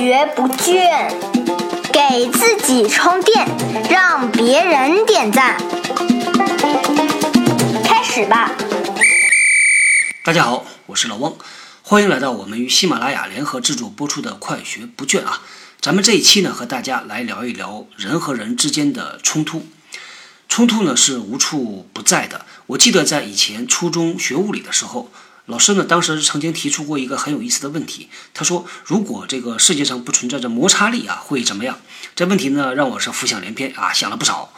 [0.00, 1.12] 学不倦，
[1.92, 3.46] 给自己充电，
[3.90, 5.58] 让别人点赞。
[7.84, 8.50] 开始吧！
[10.24, 11.34] 大家好，我是老汪，
[11.82, 15.42] 欢迎来到我们与喜马拉雅联合制作播出的《快学不倦》啊。
[15.82, 19.66] 咱们这一期呢，和大家来聊一聊人和人之间的冲突。
[20.48, 22.46] 冲突呢是无处不在的。
[22.68, 25.12] 我记得在以前初中学物理的时候。
[25.50, 28.08] 老师呢，当时曾经提出过一个很有意思的问题。
[28.32, 31.80] 他说：“如果这个世界上不存在着摩擦力啊，会怎么样？”
[32.14, 34.52] 这问题呢，让我是浮想联翩啊，想了不少。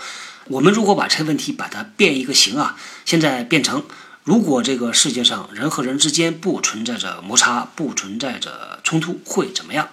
[0.48, 3.84] 我们如果把这个问题把它变一个形啊，现在变成：
[4.22, 9.88] 如果这个世界上人和人之间不存在着摩擦，不存在着冲突，会怎么样？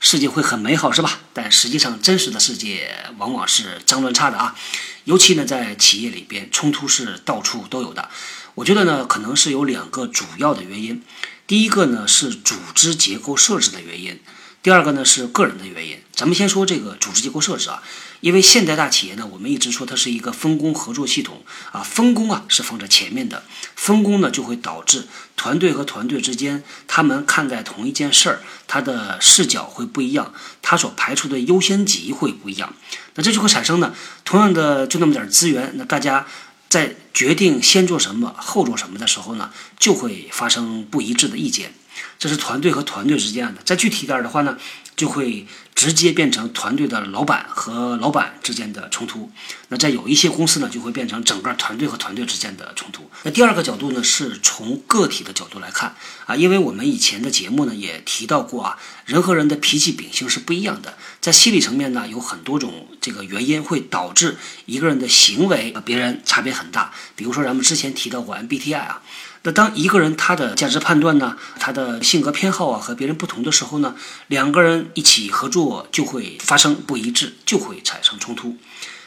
[0.00, 1.20] 世界会很美好，是吧？
[1.32, 4.56] 但实际上，真实的世界往往是脏乱差的啊。
[5.04, 8.08] 尤其呢，在企业里边，冲突是到处都有的。
[8.54, 11.02] 我觉得呢，可能是有两个主要的原因。
[11.46, 14.20] 第一个呢是组织结构设置的原因，
[14.62, 15.98] 第二个呢是个人的原因。
[16.12, 17.82] 咱们先说这个组织结构设置啊，
[18.20, 23.44] 因为现代大企业呢，我们一直说它是一个分工合作系统啊，分工啊是放在前面的，
[23.76, 25.06] 分工呢就会导致
[25.36, 32.74] 团队和团队之间，他们看待同一件事儿，他的视角会不一样，他所排除的优先级会不一样，
[33.14, 36.26] 那这就会产生呢，同样的就那么点资源，那大家。
[36.68, 41.72] 在决定先做什么后做什么的时候呢，就会发生不一致的意见。
[42.18, 43.60] 这是团队和团队之间的。
[43.64, 44.56] 再具体点的话呢，
[44.96, 49.30] 就会直接变成团队的老板和老板之间的冲突。
[49.68, 53.08] 那在有一些公司呢，就会变成整个团队和团队之间的冲突。
[53.22, 55.94] 那第二个角度呢，是从个体的角度来看
[56.26, 64.36] 啊，因为我们以前的节目呢也提到过啊，人和人的脾气秉性是不一样的，在心理层面呢，有很多种这个原因会导致
[64.66, 66.92] 一个人的行为和别人差别很大。
[67.14, 69.02] 比如说咱们之前提到过 MBTI 啊。
[69.44, 73.94] 那当一个人他的价值判断呢，他的性格偏好啊和别人不同的时候呢，
[74.28, 78.56] 两个人一起合作就会发生不一致，就会产生冲突。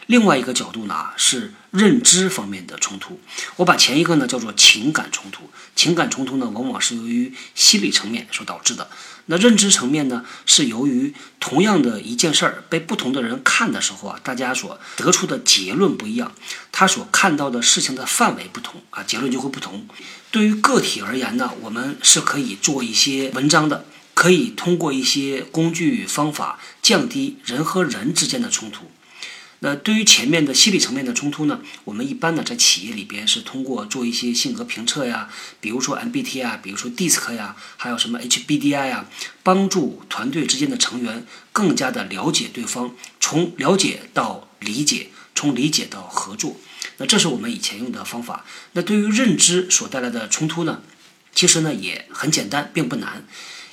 [0.07, 3.19] 另外一个角度呢是认知方面的冲突，
[3.55, 5.49] 我把前一个呢叫做情感冲突。
[5.73, 8.89] 情感冲突呢往往是由于心理层面所导致的。
[9.27, 16.33] 那认知层面呢，是由于同样的一件事儿被不同的人看的时候啊，大家所得出的结论不一样，
[16.71, 19.87] 他所看到的事情的范围不同啊，结论就会不同。
[20.31, 28.91] 对于个体而言呢，我们是可以做一些文章的，可以通过一些工具方法降低人和人之间的冲突。
[29.63, 35.29] 那对于前面的心理层面的冲突呢，我们一般呢在企业里边是通过做一些性格评测呀，
[35.59, 39.05] 比如说 MBTI 啊，比如说 DISC 呀，还有什么 HBDI 呀，
[39.43, 46.57] 帮助团队之间的成员更加的了解对方，从了解到理解，从理解到合作。
[46.97, 48.43] 那这是我们以前用的方法。
[48.71, 50.81] 那对于认知所带来的冲突呢，
[51.35, 53.27] 其实呢也很简单，并不难。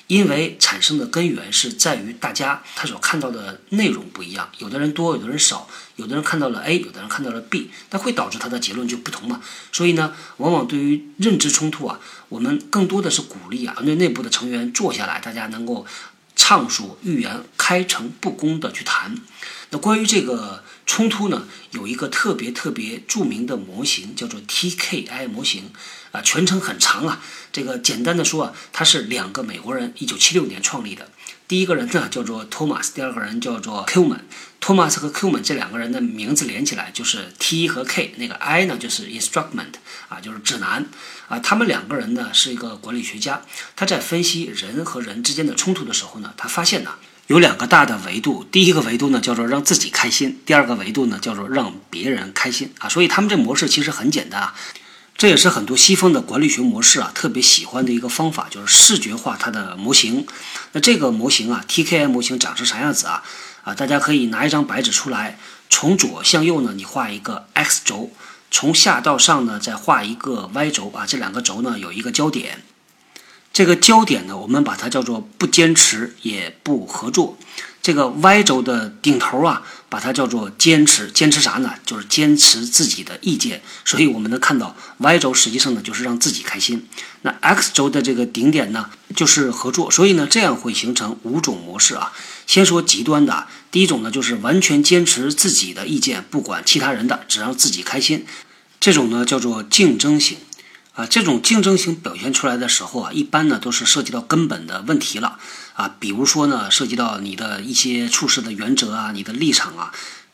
[0.08, 9.42] 因为产生的根源是在于大家他所看到的内容不一样，有的人多，有的人少，有的人看到了 A，有的人看到了 B，那会导致他的结论就不同嘛。
[9.70, 15.86] 所以呢，往往对于认知冲突啊，我们更多的是鼓励啊，团队内部的成员坐下来，大家能够
[16.38, 19.15] 畅所欲言、开诚布公的去谈。
[19.69, 25.71] 那关于这个冲突呢，有一个特别特别著名的模型，叫做 TKI 模型。
[26.10, 27.21] 啊，全程很长啊。
[27.53, 31.10] 这个简单的说啊，它是两个美国人，一九七六年创立的。
[31.48, 34.22] 第一个人呢叫做托马斯，第二个人叫做 Q 曼。
[34.60, 39.72] 托马斯和 Q 曼这两个人的名字连起来就是 T 和 K，那个 I 呢就是 instrument
[40.10, 40.84] 啊，就是指南
[41.26, 41.38] 啊。
[41.38, 43.41] 他们两个人呢是一个管理学家，
[43.75, 46.91] 他在分析人和人之间的冲突的时候呢，他发现呢
[47.28, 48.44] 有两个大的维度。
[48.53, 52.91] 第一个维度呢叫做让自己开心，第二个维度呢叫做让别人开心啊。
[52.91, 54.54] 所以他们这模式其实很简单啊。
[55.18, 60.24] 这也是很多西方的管理学模式啊特别喜欢的一个方法，就是视觉化它的模型。
[60.70, 63.24] 那这个模型啊，TKI 模型长成啥样子啊？
[63.64, 65.36] 啊，大家可以拿一张白纸出来，
[65.68, 68.10] 从左向右呢，你画一个 X 轴；
[68.52, 71.04] 从下到上呢，再画一个 Y 轴啊。
[71.04, 72.62] 这两个轴呢有一个交点，
[73.52, 77.37] 这个焦点呢，我们把它叫做不坚持也不合作。
[77.88, 81.73] 这个 Y 轴的顶头啊，把它叫做坚持，坚持啥呢？
[81.87, 83.62] 就是坚持自己的意见。
[83.82, 86.87] 所以我们能看到，Y 轴实际上呢，就是让自己开心。
[87.23, 89.90] 那 X 轴的这个顶点呢，就是合作。
[89.90, 92.12] 所以呢，这样会形成五种模式啊。
[92.46, 98.26] 先说极端的，第一种呢，就是完全坚持自己的意见，不管其他人的，只让自己开心。
[98.79, 100.37] 这种呢，叫做竞争型。
[100.93, 105.38] 啊，这种竞争型表现出来的时候啊，一般呢都是涉及到根本的问题了
[105.78, 109.92] 啊，比如说呢，涉及到你的一些处事的原则啊，你的立场啊，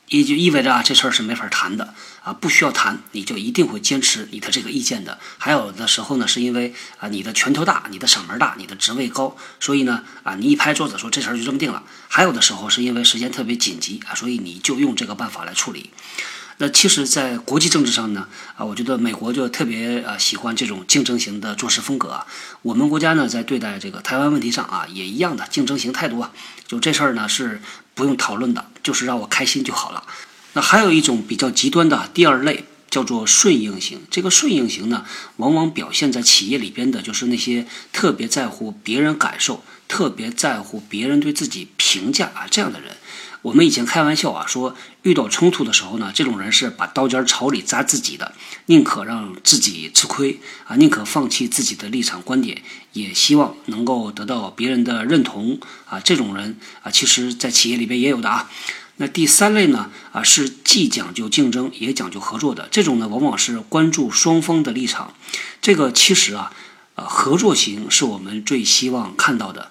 [0.09, 1.93] 也就意味着啊，这事儿是没法谈的
[2.23, 5.19] 啊，不需要谈，你就一定会坚持你的这个意见的。
[5.37, 11.83] 还有的时候呢，是因为啊，你的拳头大，你的嗓门大，你的职位高，所以呢啊，你一拍桌子说这事儿就这么定了。
[12.09, 15.91] 还有的时候是因为时间特别紧急啊，所以你就用这个办法来处理。
[16.59, 22.27] 那其实，在国际政治上呢，啊，我觉得美国就特别啊喜欢这种竞争型的做事风格啊。
[22.63, 26.31] 我们国家呢，在对待这个台湾问题上啊，也一样的竞争型态度啊。
[26.67, 27.61] 就这事儿呢，是
[27.95, 30.05] 不用讨论的，就是让我开心就好了。
[30.53, 34.03] 那还有一种比较极端的第二类，叫做顺应型。
[34.09, 35.05] 这个顺应型呢，
[35.39, 42.97] 往往表现在企业里边的，就是那些特别在乎别人感受、特别在乎别人对自己评价啊这样的人。
[43.43, 48.33] 我们以前开玩笑啊，说遇到冲突的时候呢，这种人是把刀尖朝里扎自己的，
[48.67, 52.63] 宁可让自己吃亏啊，宁可放弃自己的立场观点，
[52.95, 56.01] 也希望能够得到别人的认同啊。
[56.01, 58.51] 这种人啊，其实在企业里边也有的啊。
[58.97, 65.13] 那第三类呢啊，是既讲究竞争也讲究合作的，这种呢往往是关注双方的立场。
[65.61, 66.51] 这个其实啊，
[66.95, 69.71] 呃，合作型是我们最希望看到的。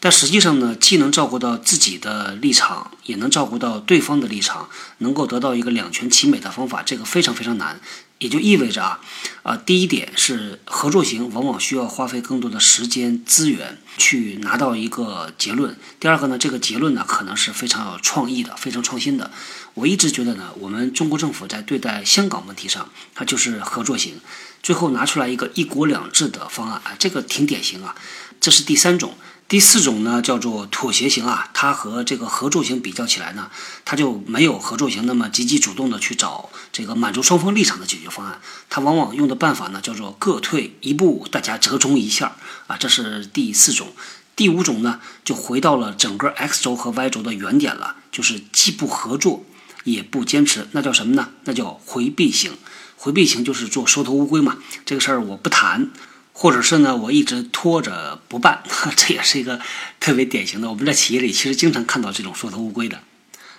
[0.00, 4.68] 但实际上呢，既能照顾到自己的立场，也能照顾到对方的立场，
[4.98, 7.80] 能够得到一个两全其美的方法，这个非常非常难。
[8.18, 9.00] 也就意味着啊，
[9.44, 15.76] 啊，第一点是合作型往往需要花费更多的时间资源去拿到一个结论。
[16.00, 19.30] 第二个呢，这个结论呢可能是非常有创意的，非常创新的。
[19.74, 24.20] 我一直觉得呢，我们中国政府在对待香港问题上，它就是合作型，
[24.64, 27.94] 最后拿出来一个一国两制的方案啊，这个挺典型啊。
[28.40, 29.14] 这是第三种。
[29.48, 33.50] 第四种呢，叫做妥协型啊，它和这个合作型比较起来呢，
[33.86, 42.36] 它就没有合作型那么积极主动的去找这个满足双方立场的解决方案，它往往用的办法呢，叫做各退一步，大家折中一下
[42.66, 43.88] 啊，这是第四种。
[44.36, 49.46] 第五种呢，就回到了整个 X 轴和 Y 轴的原点了，就是既不合作
[49.84, 51.30] 也不坚持，那叫什么呢？
[51.44, 52.52] 那叫回避型。
[52.96, 55.90] 回避型就是做缩头乌龟嘛，这个事儿我不谈。
[56.40, 58.62] 或者是呢，我一直拖着不办，
[58.94, 59.58] 这也是一个
[59.98, 60.70] 特别典型的。
[60.70, 63.00] 我们在企业里其实经常看到这种缩头乌龟的。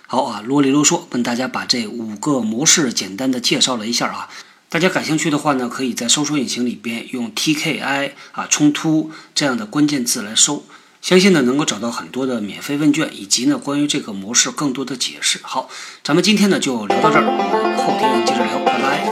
[0.06, 4.30] 好啊，啰里啰嗦跟大家把这五个模式简单的介绍了一下啊。
[4.70, 10.64] 大家感兴趣的话呢，可以在搜索引擎里边用 TKI 啊冲突这样的关键字来搜，
[11.02, 15.38] 相信呢能够找到很多的免费问卷以及呢关于这个模式更多的解释。
[15.42, 15.68] 好，
[16.02, 19.04] 咱们今天呢就聊到这儿，我们后天接着聊，拜拜。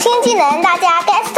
[0.00, 1.37] 新技能大家 get？